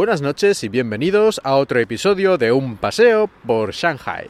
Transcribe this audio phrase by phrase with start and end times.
[0.00, 4.28] Buenas noches y bienvenidos a otro episodio de Un paseo por Shanghai.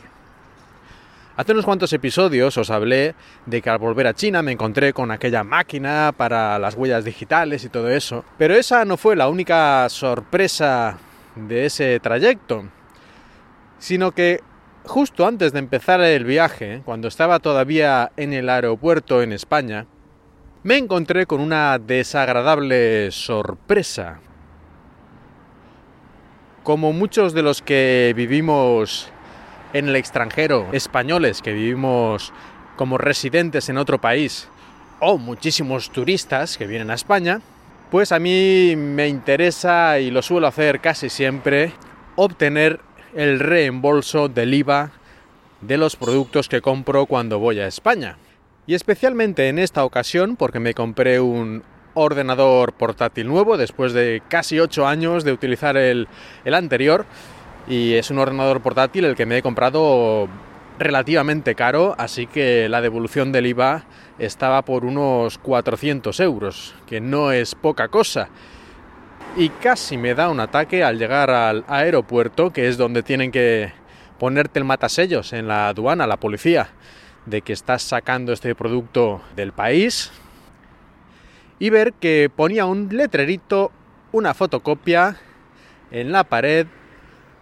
[1.37, 3.14] Hace unos cuantos episodios os hablé
[3.46, 7.62] de que al volver a China me encontré con aquella máquina para las huellas digitales
[7.62, 10.98] y todo eso, pero esa no fue la única sorpresa
[11.37, 12.64] de ese trayecto,
[13.78, 14.41] sino que
[14.87, 19.87] justo antes de empezar el viaje, cuando estaba todavía en el aeropuerto en España,
[20.64, 24.19] me encontré con una desagradable sorpresa.
[26.62, 29.09] Como muchos de los que vivimos
[29.73, 32.33] en el extranjero, españoles que vivimos
[32.77, 34.48] como residentes en otro país,
[35.00, 37.41] o muchísimos turistas que vienen a España,
[37.91, 41.73] pues a mí me interesa y lo suelo hacer casi siempre
[42.16, 42.81] obtener
[43.14, 44.92] el reembolso del IVA
[45.61, 48.16] de los productos que compro cuando voy a España.
[48.66, 51.64] Y especialmente en esta ocasión porque me compré un
[52.03, 56.09] ordenador portátil nuevo después de casi 8 años de utilizar el,
[56.45, 57.06] el anterior.
[57.69, 60.28] Y es un ordenador portátil el que me he comprado
[60.78, 63.84] relativamente caro, así que la devolución del IVA
[64.19, 68.31] estaba por unos 400 euros, que no es poca cosa.
[69.37, 73.73] Y casi me da un ataque al llegar al aeropuerto, que es donde tienen que
[74.19, 76.71] ponerte el matasellos en la aduana, la policía
[77.27, 80.11] de que estás sacando este producto del país
[81.61, 83.70] y ver que ponía un letrerito,
[84.11, 85.19] una fotocopia
[85.92, 86.66] en la pared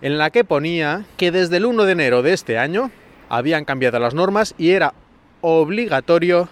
[0.02, 2.90] en la que ponía que desde el 1 de enero de este año
[3.30, 4.92] habían cambiado las normas y era
[5.40, 6.48] obligatorio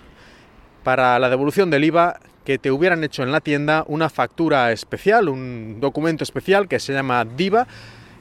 [0.84, 5.28] para la devolución del IVA que te hubieran hecho en la tienda una factura especial,
[5.28, 7.66] un documento especial que se llama DIVA,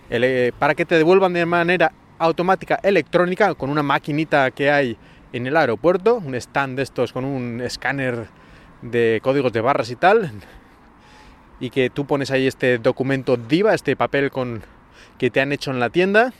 [0.09, 4.97] eh, para que te devuelvan de manera automática electrónica con una maquinita que hay
[5.31, 8.27] en el aeropuerto, un stand de estos con un escáner
[8.91, 10.31] de códigos de barras y tal,
[11.59, 14.63] y que tú pones ahí este documento DIVA, este papel con
[15.17, 16.33] que te han hecho en la tienda,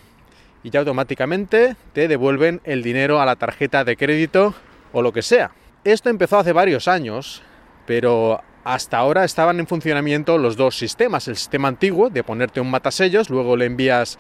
[0.63, 4.53] y ya automáticamente te devuelven el dinero a la tarjeta de crédito
[4.93, 5.51] o lo que sea.
[5.83, 7.43] Esto empezó hace varios años,
[7.85, 11.27] pero hasta ahora estaban en funcionamiento los dos sistemas.
[11.27, 14.17] El sistema antiguo de ponerte un matasellos, luego le envías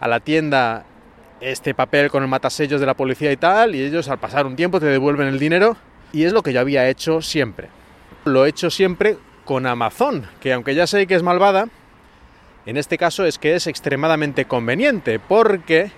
[0.00, 0.86] a la tienda
[1.40, 4.56] este papel con el matasellos de la policía y tal, y ellos al pasar un
[4.56, 5.76] tiempo te devuelven el dinero,
[6.14, 7.68] y es lo que yo había hecho siempre.
[8.24, 11.68] Lo he hecho siempre con Amazon, que aunque ya sé que es malvada,
[12.66, 15.90] en este caso es que es extremadamente conveniente, porque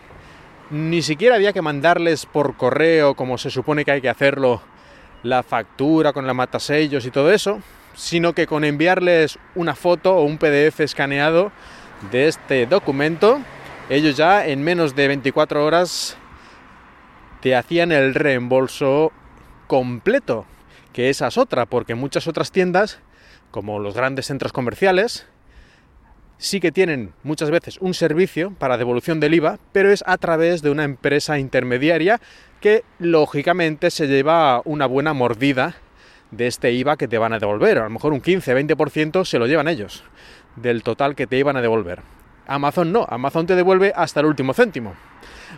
[0.71, 4.62] ni siquiera había que mandarles por correo, como se supone que hay que hacerlo,
[5.22, 7.60] la factura con la matasellos y todo eso,
[7.94, 11.53] sino que con enviarles una foto o un PDF escaneado
[12.10, 13.38] de este documento,
[13.91, 16.16] ellos ya en menos de 24 horas
[17.43, 19.12] te hacían el reembolso
[19.66, 20.47] completo,
[20.93, 23.00] que esa es otra, porque muchas otras tiendas,
[23.50, 25.27] como los grandes centros comerciales,
[26.38, 30.62] sí que tienen muchas veces un servicio para devolución del IVA, pero es a través
[30.62, 32.21] de una empresa intermediaria
[32.60, 35.76] que lógicamente se lleva una buena mordida
[36.31, 37.78] de este IVA que te van a devolver.
[37.78, 40.05] A lo mejor un 15-20% se lo llevan ellos
[40.56, 42.00] del total que te iban a devolver.
[42.47, 44.94] Amazon no, Amazon te devuelve hasta el último céntimo.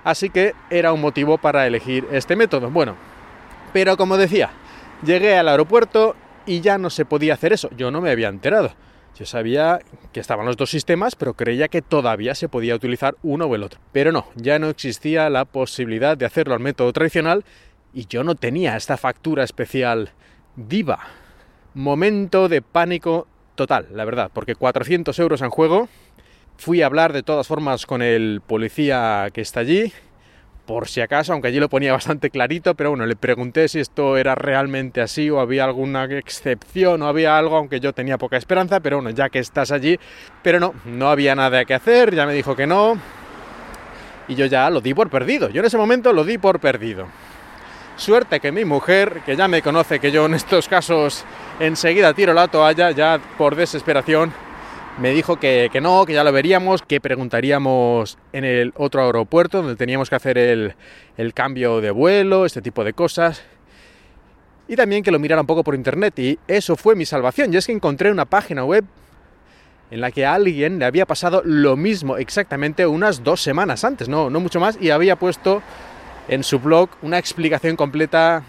[0.04, 2.70] Así que era un motivo para elegir este método.
[2.70, 2.96] Bueno,
[3.72, 4.50] pero como decía,
[5.04, 7.70] llegué al aeropuerto y ya no se podía hacer eso.
[7.76, 8.72] Yo no me había enterado.
[9.18, 9.80] Yo sabía
[10.12, 13.64] que estaban los dos sistemas, pero creía que todavía se podía utilizar uno o el
[13.64, 13.80] otro.
[13.92, 17.44] Pero no, ya no existía la posibilidad de hacerlo al método tradicional
[17.92, 20.12] y yo no tenía esta factura especial
[20.56, 21.00] diva.
[21.74, 25.88] Momento de pánico total, la verdad, porque 400 euros en juego
[26.58, 29.92] Fui a hablar de todas formas con el policía que está allí,
[30.68, 34.18] por si acaso, aunque allí lo ponía bastante clarito, pero bueno, le pregunté si esto
[34.18, 38.78] era realmente así o había alguna excepción o había algo, aunque yo tenía poca esperanza,
[38.80, 39.98] pero bueno, ya que estás allí,
[40.42, 42.98] pero no, no había nada que hacer, ya me dijo que no,
[44.28, 47.06] y yo ya lo di por perdido, yo en ese momento lo di por perdido.
[47.96, 51.24] Suerte que mi mujer, que ya me conoce que yo en estos casos
[51.60, 54.34] enseguida tiro la toalla, ya por desesperación,
[54.98, 59.76] me dijo que, no, que ya lo veríamos, que preguntaríamos en el otro aeropuerto donde
[59.76, 60.74] teníamos que hacer el,
[61.16, 63.42] el cambio de vuelo, este tipo de cosas.
[64.66, 66.18] Y también que lo mirara un poco por internet.
[66.18, 67.52] Y eso fue mi salvación.
[67.52, 68.84] Y es que encontré una página web
[69.90, 74.08] en la que a alguien le había pasado lo mismo exactamente unas dos semanas antes,
[74.08, 75.62] no, no mucho más, y había puesto
[76.28, 78.42] en su blog una explicación completa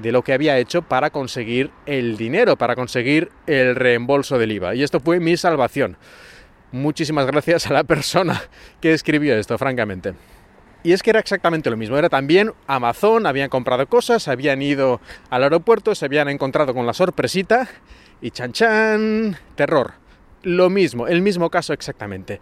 [0.00, 4.74] de lo que había hecho para conseguir el dinero, para conseguir el reembolso del IVA.
[4.74, 5.96] Y esto fue mi salvación.
[6.72, 8.40] Muchísimas gracias a la persona
[8.80, 10.14] que escribió esto, francamente.
[10.82, 11.98] Y es que era exactamente lo mismo.
[11.98, 16.94] Era también Amazon, habían comprado cosas, habían ido al aeropuerto, se habían encontrado con la
[16.94, 17.68] sorpresita
[18.22, 19.92] y chan chan, terror.
[20.42, 22.40] lo mismo, el mismo caso exactamente.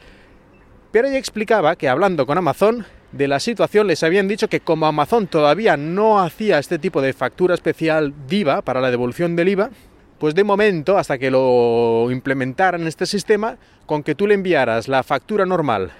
[0.93, 4.87] Pero ella explicaba que hablando con Amazon de la situación les habían dicho que como
[4.87, 9.71] Amazon todavía no hacía este tipo de factura especial DIVA para la devolución del IVA,
[10.19, 13.57] pues de momento, hasta que lo implementaran este sistema,
[13.87, 15.93] con que tú le enviaras la factura normal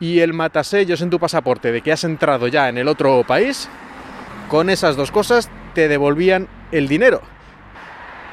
[0.00, 3.68] y el matasellos en tu pasaporte de que has entrado ya en el otro país,
[4.48, 7.20] con esas dos cosas te devolvían el dinero.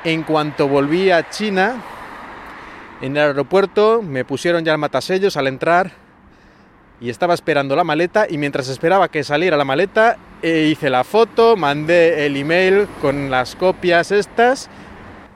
[0.04, 1.82] En cuanto volví a China,
[3.02, 6.05] en el aeropuerto me pusieron ya el matasellos al entrar
[7.02, 11.04] y estaba esperando la maleta y mientras esperaba que saliera la maleta eh, hice la
[11.04, 14.70] foto, mandé el email con las copias estas.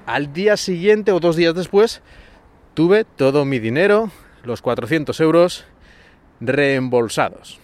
[0.05, 2.01] Al día siguiente o dos días después
[2.73, 4.11] tuve todo mi dinero,
[4.43, 5.65] los 400 euros,
[6.39, 7.59] reembolsados.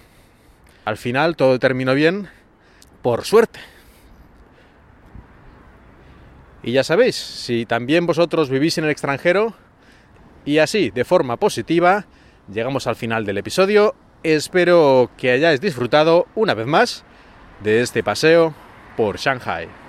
[0.83, 2.27] Al final todo terminó bien,
[3.01, 3.59] por suerte.
[6.62, 9.53] Y ya sabéis, si también vosotros vivís en el extranjero
[10.45, 12.06] y así, de forma positiva,
[12.51, 13.95] llegamos al final del episodio.
[14.24, 17.03] Espero que hayáis disfrutado una vez más
[17.63, 18.53] de este paseo
[18.97, 19.85] por Shanghai.